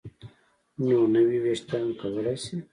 نو 0.87 0.97
نوي 1.13 1.37
ویښتان 1.45 1.87
کولی 2.01 2.35
شي 2.43 2.55